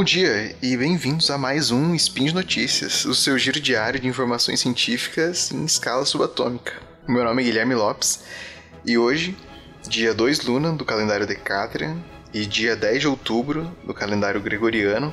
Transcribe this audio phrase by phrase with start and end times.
[0.00, 4.08] Bom dia e bem-vindos a mais um Spin de Notícias, o seu giro diário de
[4.08, 6.72] informações científicas em escala subatômica.
[7.06, 8.20] Meu nome é Guilherme Lopes
[8.82, 9.36] e hoje,
[9.86, 11.98] dia 2 Luna do calendário Decatrian
[12.32, 15.12] e dia 10 de outubro do calendário Gregoriano,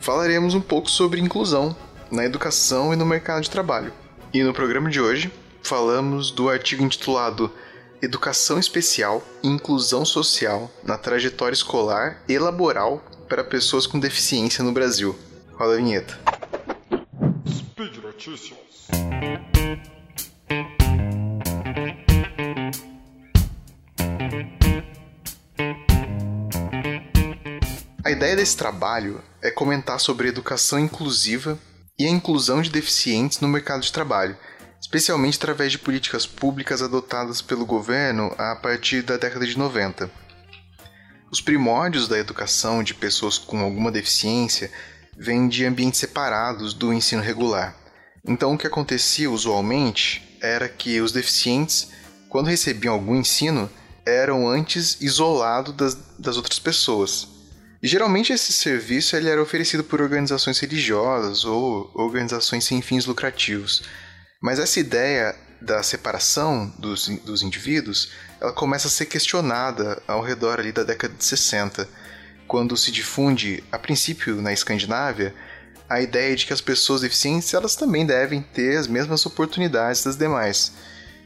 [0.00, 1.76] falaremos um pouco sobre inclusão
[2.10, 3.92] na educação e no mercado de trabalho.
[4.34, 5.32] E no programa de hoje,
[5.62, 7.52] falamos do artigo intitulado
[8.02, 14.72] Educação Especial e Inclusão Social na Trajetória Escolar e Laboral para Pessoas com Deficiência no
[14.72, 15.18] Brasil.
[15.54, 16.18] Roda a vinheta.
[17.48, 18.58] Speed Notícias.
[28.04, 31.58] A ideia desse trabalho é comentar sobre educação inclusiva
[31.98, 34.36] e a inclusão de deficientes no mercado de trabalho
[34.86, 40.08] especialmente através de políticas públicas adotadas pelo governo a partir da década de 90.
[41.36, 44.72] Os primórdios da educação de pessoas com alguma deficiência
[45.14, 47.76] vêm de ambientes separados do ensino regular.
[48.26, 51.88] Então, o que acontecia usualmente era que os deficientes,
[52.30, 53.70] quando recebiam algum ensino,
[54.06, 57.28] eram antes isolados das, das outras pessoas.
[57.82, 63.82] E, geralmente esse serviço ele era oferecido por organizações religiosas ou organizações sem fins lucrativos.
[64.40, 68.10] Mas essa ideia da separação dos, dos indivíduos,
[68.40, 71.88] ela começa a ser questionada ao redor ali da década de 60,
[72.46, 75.34] quando se difunde, a princípio na Escandinávia,
[75.88, 80.16] a ideia de que as pessoas deficientes elas também devem ter as mesmas oportunidades das
[80.16, 80.72] demais.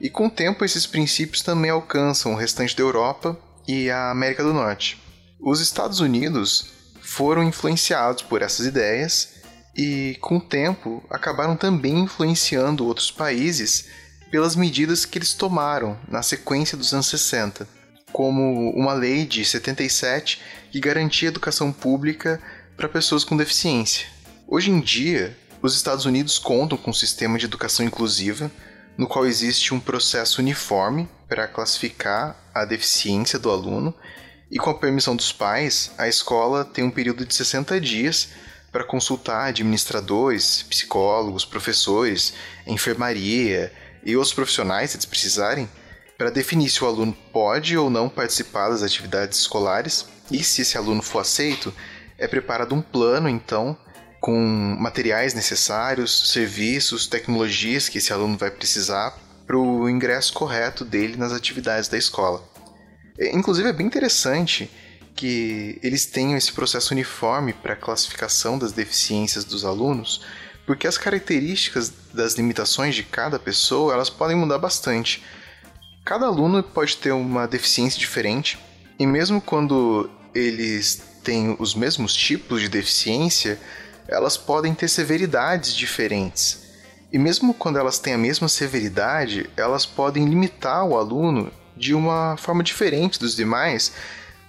[0.00, 4.42] E com o tempo esses princípios também alcançam o restante da Europa e a América
[4.42, 5.00] do Norte.
[5.40, 6.66] Os Estados Unidos
[7.00, 9.34] foram influenciados por essas ideias
[9.76, 13.86] e, com o tempo, acabaram também influenciando outros países
[14.34, 17.68] pelas medidas que eles tomaram na sequência dos anos 60,
[18.12, 20.42] como uma lei de 77
[20.72, 22.42] que garantia educação pública
[22.76, 24.08] para pessoas com deficiência.
[24.48, 28.50] Hoje em dia, os Estados Unidos contam com um sistema de educação inclusiva,
[28.98, 33.94] no qual existe um processo uniforme para classificar a deficiência do aluno,
[34.50, 38.30] e com a permissão dos pais, a escola tem um período de 60 dias
[38.72, 42.34] para consultar administradores, psicólogos, professores,
[42.66, 43.72] enfermaria
[44.04, 45.68] e outros profissionais, se eles precisarem,
[46.16, 50.78] para definir se o aluno pode ou não participar das atividades escolares e, se esse
[50.78, 51.74] aluno for aceito,
[52.18, 53.76] é preparado um plano, então,
[54.20, 54.38] com
[54.78, 61.32] materiais necessários, serviços, tecnologias que esse aluno vai precisar para o ingresso correto dele nas
[61.32, 62.42] atividades da escola.
[63.18, 64.70] Inclusive, é bem interessante
[65.14, 70.22] que eles tenham esse processo uniforme para a classificação das deficiências dos alunos,
[70.66, 75.22] porque as características das limitações de cada pessoa elas podem mudar bastante.
[76.04, 78.58] Cada aluno pode ter uma deficiência diferente,
[78.98, 83.58] e mesmo quando eles têm os mesmos tipos de deficiência,
[84.06, 86.62] elas podem ter severidades diferentes.
[87.12, 92.36] E mesmo quando elas têm a mesma severidade, elas podem limitar o aluno de uma
[92.36, 93.92] forma diferente dos demais,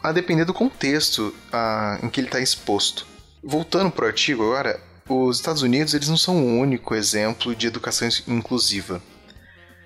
[0.02, 3.06] a depender do contexto a, em que ele está exposto.
[3.44, 7.68] Voltando para o artigo agora, os Estados Unidos eles não são o único exemplo de
[7.68, 9.02] educação inclusiva.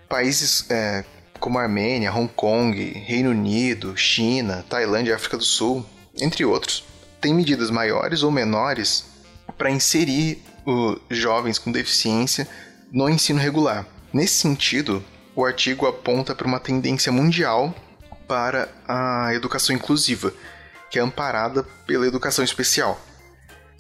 [0.08, 1.04] Países é,
[1.40, 2.76] como Armênia, Hong Kong,
[3.06, 5.86] Reino Unido, China, Tailândia África do Sul,
[6.18, 6.86] entre outros,
[7.20, 9.06] têm medidas maiores ou menores
[9.58, 12.48] para inserir os jovens com deficiência
[12.92, 13.86] no ensino regular.
[14.14, 15.04] Nesse sentido,
[15.36, 17.76] o artigo aponta para uma tendência mundial
[18.28, 20.34] para a educação inclusiva,
[20.90, 23.00] que é amparada pela educação especial.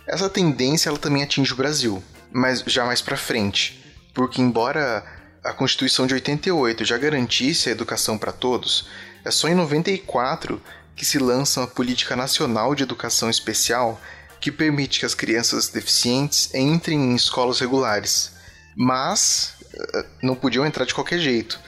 [0.09, 3.79] Essa tendência ela também atinge o Brasil, mas já mais para frente,
[4.11, 5.05] porque embora
[5.43, 8.89] a Constituição de 88 já garantisse a educação para todos,
[9.23, 10.59] é só em 94
[10.95, 14.01] que se lança a Política Nacional de Educação Especial
[14.41, 18.31] que permite que as crianças deficientes entrem em escolas regulares,
[18.75, 21.59] mas eh, não podiam entrar de qualquer jeito.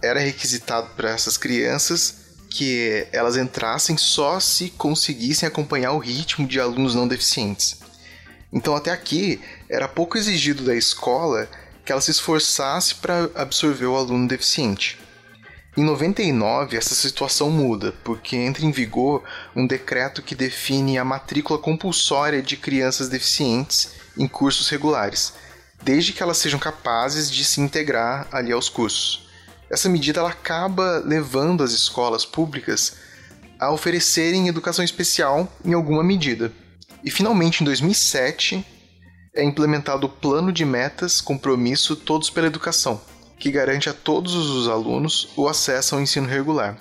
[0.00, 2.14] Era requisitado para essas crianças
[2.48, 7.87] que elas entrassem só se conseguissem acompanhar o ritmo de alunos não deficientes.
[8.52, 11.48] Então, até aqui, era pouco exigido da escola
[11.84, 14.98] que ela se esforçasse para absorver o aluno deficiente.
[15.76, 19.22] Em 99, essa situação muda, porque entra em vigor
[19.54, 25.34] um decreto que define a matrícula compulsória de crianças deficientes em cursos regulares,
[25.82, 29.28] desde que elas sejam capazes de se integrar ali aos cursos.
[29.70, 32.94] Essa medida ela acaba levando as escolas públicas
[33.58, 36.52] a oferecerem educação especial em alguma medida.
[37.04, 38.64] E finalmente, em 2007,
[39.34, 43.00] é implementado o Plano de Metas Compromisso Todos pela Educação,
[43.38, 46.76] que garante a todos os alunos o acesso ao ensino regular.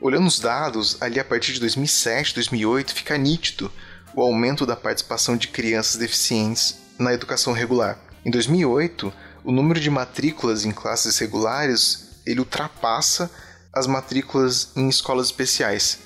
[0.00, 3.72] Olhando os dados, ali a partir de 2007, 2008, fica nítido
[4.14, 7.98] o aumento da participação de crianças deficientes na educação regular.
[8.24, 13.30] Em 2008, o número de matrículas em classes regulares ele ultrapassa
[13.72, 15.98] as matrículas em escolas especiais.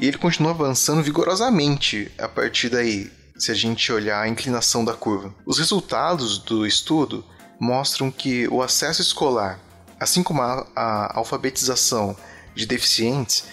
[0.00, 4.94] E ele continua avançando vigorosamente a partir daí, se a gente olhar a inclinação da
[4.94, 5.34] curva.
[5.44, 7.24] Os resultados do estudo
[7.58, 9.58] mostram que o acesso escolar,
[9.98, 12.16] assim como a, alfabetização
[12.54, 13.44] de deficientes,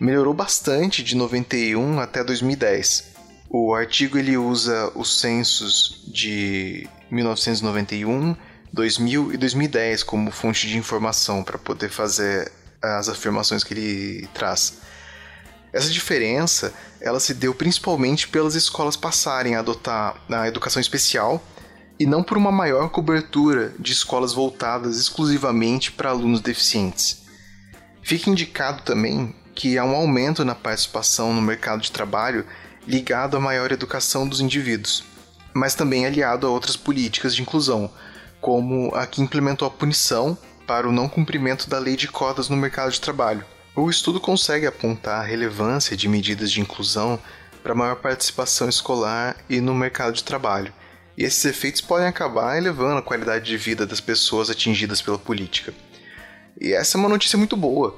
[0.00, 3.12] melhorou bastante de 91 até 2010.
[3.48, 8.34] O artigo ele usa os censos de 1991,
[8.72, 12.50] 2000 e 2010 como fonte de informação para poder fazer
[12.80, 14.78] as afirmações que ele traz.
[15.72, 21.42] Essa diferença ela se deu principalmente pelas escolas passarem a adotar a educação especial
[21.98, 27.22] e não por uma maior cobertura de escolas voltadas exclusivamente para alunos deficientes.
[28.02, 32.46] Fica indicado também que há um aumento na participação no mercado de trabalho
[32.86, 35.04] ligado à maior educação dos indivíduos,
[35.54, 37.90] mas também aliado a outras políticas de inclusão,
[38.40, 40.36] como a que implementou a punição
[40.66, 43.44] para o não cumprimento da lei de cotas no mercado de trabalho.
[43.74, 47.18] O estudo consegue apontar a relevância de medidas de inclusão
[47.62, 50.70] para maior participação escolar e no mercado de trabalho,
[51.16, 55.72] e esses efeitos podem acabar elevando a qualidade de vida das pessoas atingidas pela política.
[56.60, 57.96] E essa é uma notícia muito boa.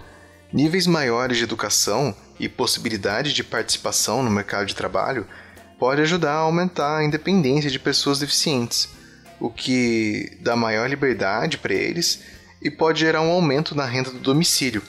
[0.52, 5.26] Níveis maiores de educação e possibilidade de participação no mercado de trabalho
[5.76, 8.88] pode ajudar a aumentar a independência de pessoas deficientes,
[9.40, 12.22] o que dá maior liberdade para eles
[12.62, 14.80] e pode gerar um aumento na renda do domicílio,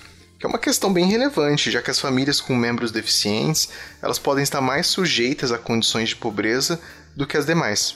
[0.46, 3.68] que é uma questão bem relevante, já que as famílias com membros deficientes
[4.00, 6.80] elas podem estar mais sujeitas a condições de pobreza
[7.16, 7.96] do que as demais.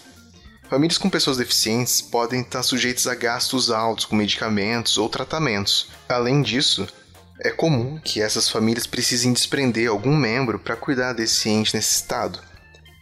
[0.68, 5.90] Famílias com pessoas deficientes podem estar sujeitas a gastos altos com medicamentos ou tratamentos.
[6.08, 6.88] Além disso,
[7.40, 12.40] é comum que essas famílias precisem desprender algum membro para cuidar desse ente necessitado,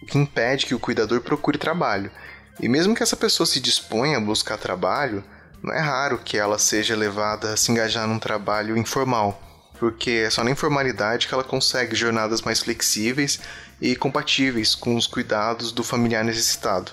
[0.03, 2.11] o que impede que o cuidador procure trabalho.
[2.59, 5.23] E mesmo que essa pessoa se disponha a buscar trabalho,
[5.61, 9.41] não é raro que ela seja levada a se engajar num trabalho informal,
[9.79, 13.39] porque é só na informalidade que ela consegue jornadas mais flexíveis
[13.81, 16.91] e compatíveis com os cuidados do familiar necessitado.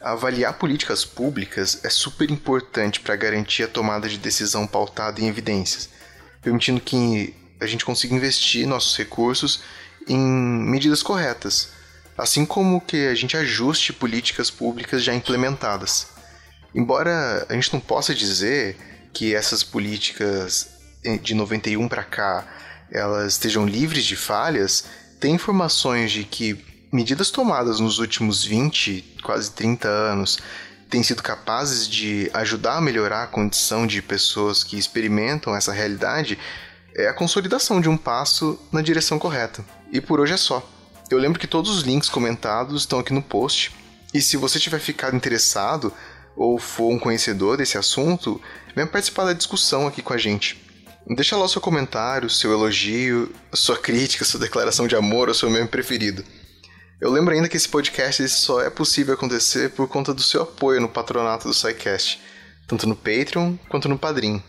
[0.00, 5.90] Avaliar políticas públicas é super importante para garantir a tomada de decisão pautada em evidências
[6.40, 9.62] permitindo que a gente consiga investir nossos recursos
[10.08, 11.68] em medidas corretas,
[12.16, 16.08] assim como que a gente ajuste políticas públicas já implementadas.
[16.74, 18.76] Embora a gente não possa dizer
[19.12, 20.68] que essas políticas
[21.22, 22.46] de 91 para cá
[22.90, 24.84] elas estejam livres de falhas,
[25.18, 30.38] tem informações de que medidas tomadas nos últimos 20, quase 30 anos
[30.88, 36.36] têm sido capazes de ajudar a melhorar a condição de pessoas que experimentam essa realidade
[36.94, 39.64] é a consolidação de um passo na direção correta.
[39.92, 40.68] E por hoje é só.
[41.08, 43.72] Eu lembro que todos os links comentados estão aqui no post.
[44.12, 45.92] E se você tiver ficado interessado
[46.36, 48.40] ou for um conhecedor desse assunto,
[48.74, 50.60] venha participar da discussão aqui com a gente.
[51.06, 55.50] Deixa lá o seu comentário, seu elogio, sua crítica, sua declaração de amor ou seu
[55.50, 56.24] meme preferido.
[57.00, 60.80] Eu lembro ainda que esse podcast só é possível acontecer por conta do seu apoio
[60.80, 62.20] no patronato do SciCast,
[62.68, 64.42] tanto no Patreon quanto no Padrim.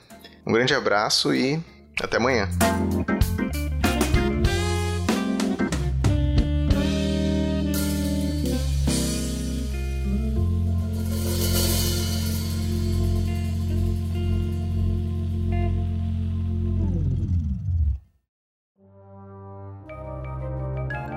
[0.46, 1.60] Um grande abraço e
[2.02, 2.50] até amanhã.